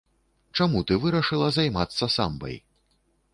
Чаму 0.57 0.79
ты 0.91 0.97
вырашыла 1.03 1.51
займацца 1.59 2.09
самбай? 2.17 2.59